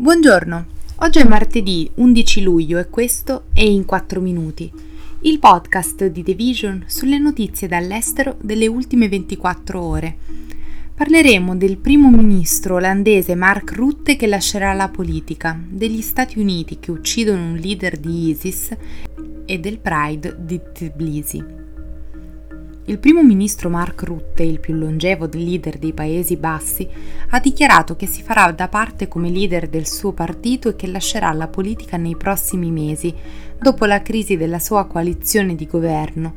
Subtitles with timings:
[0.00, 0.64] Buongiorno,
[1.00, 4.72] oggi è martedì 11 luglio e questo è In 4 Minuti,
[5.20, 10.16] il podcast di The Vision sulle notizie dall'estero delle ultime 24 ore.
[10.94, 16.90] Parleremo del primo ministro olandese Mark Rutte che lascerà la politica, degli Stati Uniti che
[16.90, 18.74] uccidono un leader di ISIS
[19.44, 21.59] e del Pride di Tbilisi.
[22.90, 26.88] Il primo ministro Mark Rutte, il più longevo leader dei Paesi Bassi,
[27.28, 31.32] ha dichiarato che si farà da parte come leader del suo partito e che lascerà
[31.32, 33.14] la politica nei prossimi mesi,
[33.62, 36.34] dopo la crisi della sua coalizione di governo.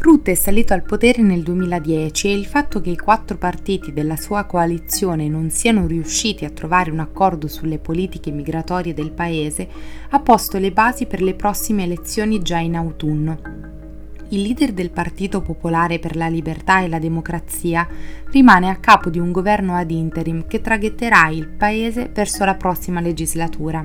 [0.00, 4.16] Rutte è salito al potere nel 2010 e il fatto che i quattro partiti della
[4.16, 9.66] sua coalizione non siano riusciti a trovare un accordo sulle politiche migratorie del paese
[10.10, 13.71] ha posto le basi per le prossime elezioni già in autunno
[14.32, 17.86] il leader del Partito Popolare per la Libertà e la Democrazia
[18.30, 23.00] rimane a capo di un governo ad interim che traghetterà il paese verso la prossima
[23.00, 23.84] legislatura.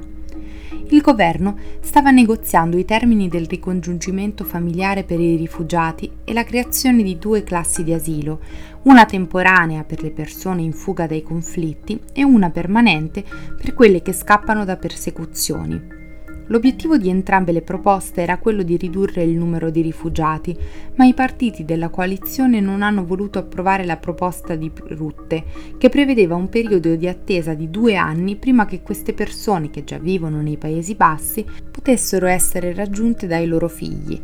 [0.90, 7.04] Il governo stava negoziando i termini del ricongiungimento familiare per i rifugiati e la creazione
[7.04, 8.40] di due classi di asilo,
[8.84, 13.22] una temporanea per le persone in fuga dai conflitti e una permanente
[13.58, 15.97] per quelle che scappano da persecuzioni.
[16.48, 20.58] L'obiettivo di entrambe le proposte era quello di ridurre il numero di rifugiati,
[20.96, 25.44] ma i partiti della coalizione non hanno voluto approvare la proposta di Rutte,
[25.78, 29.98] che prevedeva un periodo di attesa di due anni prima che queste persone, che già
[29.98, 34.20] vivono nei Paesi Bassi, potessero essere raggiunte dai loro figli.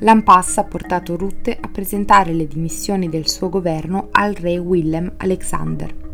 [0.00, 6.05] L'Ampass ha portato Rutte a presentare le dimissioni del suo governo al re Willem Alexander.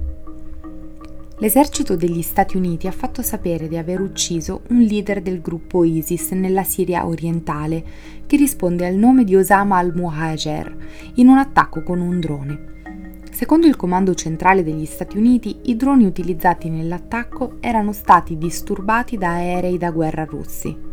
[1.42, 6.30] L'esercito degli Stati Uniti ha fatto sapere di aver ucciso un leader del gruppo ISIS
[6.30, 7.84] nella Siria orientale,
[8.26, 10.76] che risponde al nome di Osama al-Muhajir,
[11.14, 13.22] in un attacco con un drone.
[13.32, 19.30] Secondo il Comando Centrale degli Stati Uniti, i droni utilizzati nell'attacco erano stati disturbati da
[19.30, 20.90] aerei da guerra russi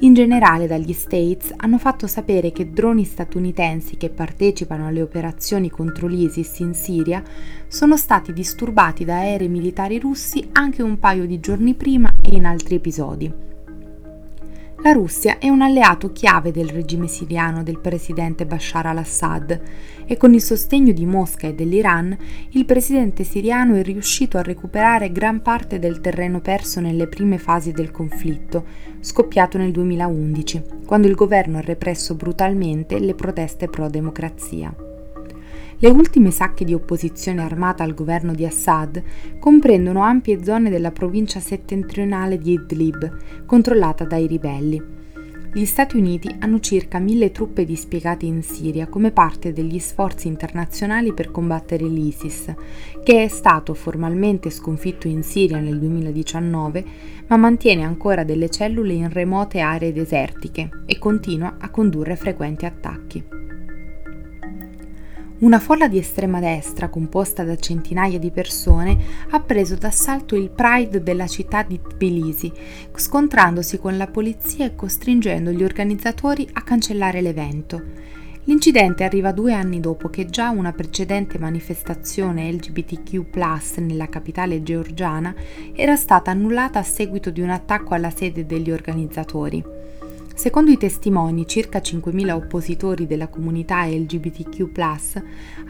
[0.00, 6.06] in generale dagli States hanno fatto sapere che droni statunitensi che partecipano alle operazioni contro
[6.06, 7.22] l'ISIS in Siria
[7.66, 12.44] sono stati disturbati da aerei militari russi anche un paio di giorni prima e in
[12.44, 13.32] altri episodi.
[14.80, 19.60] La Russia è un alleato chiave del regime siriano del presidente Bashar al-Assad
[20.06, 22.16] e con il sostegno di Mosca e dell'Iran
[22.50, 27.72] il presidente siriano è riuscito a recuperare gran parte del terreno perso nelle prime fasi
[27.72, 28.64] del conflitto,
[29.00, 34.87] scoppiato nel 2011, quando il governo ha represso brutalmente le proteste pro-democrazia.
[35.80, 39.00] Le ultime sacche di opposizione armata al governo di Assad
[39.38, 44.96] comprendono ampie zone della provincia settentrionale di Idlib, controllata dai ribelli.
[45.52, 51.14] Gli Stati Uniti hanno circa mille truppe dispiegate in Siria come parte degli sforzi internazionali
[51.14, 52.52] per combattere l'ISIS,
[53.04, 56.84] che è stato formalmente sconfitto in Siria nel 2019,
[57.28, 63.37] ma mantiene ancora delle cellule in remote aree desertiche e continua a condurre frequenti attacchi.
[65.40, 68.98] Una folla di estrema destra, composta da centinaia di persone,
[69.30, 72.52] ha preso d'assalto il Pride della città di Tbilisi,
[72.92, 77.80] scontrandosi con la polizia e costringendo gli organizzatori a cancellare l'evento.
[78.44, 85.32] L'incidente arriva due anni dopo che già una precedente manifestazione LGBTQ nella capitale georgiana
[85.72, 89.77] era stata annullata a seguito di un attacco alla sede degli organizzatori.
[90.38, 94.70] Secondo i testimoni, circa 5.000 oppositori della comunità LGBTQ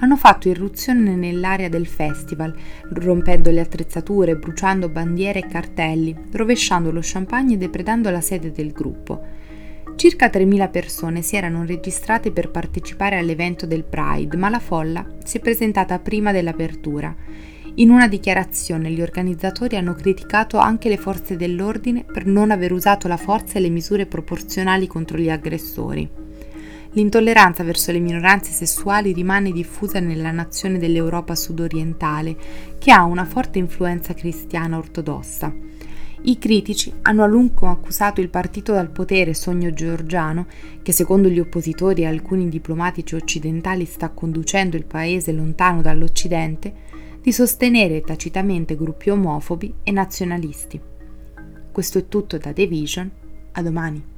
[0.00, 2.54] hanno fatto irruzione nell'area del festival,
[2.90, 8.72] rompendo le attrezzature, bruciando bandiere e cartelli, rovesciando lo champagne e depredando la sede del
[8.72, 9.24] gruppo.
[9.96, 15.38] Circa 3.000 persone si erano registrate per partecipare all'evento del Pride, ma la folla si
[15.38, 17.16] è presentata prima dell'apertura
[17.78, 23.06] in una dichiarazione gli organizzatori hanno criticato anche le forze dell'ordine per non aver usato
[23.06, 26.08] la forza e le misure proporzionali contro gli aggressori.
[26.92, 32.36] L'intolleranza verso le minoranze sessuali rimane diffusa nella nazione dell'Europa sudorientale,
[32.78, 35.54] che ha una forte influenza cristiana ortodossa.
[36.22, 40.46] I critici hanno a lungo accusato il partito dal potere Sogno Georgiano,
[40.82, 46.86] che secondo gli oppositori e alcuni diplomatici occidentali sta conducendo il paese lontano dall'Occidente,
[47.20, 50.80] di sostenere tacitamente gruppi omofobi e nazionalisti.
[51.72, 53.10] Questo è tutto da The Vision,
[53.52, 54.16] a domani.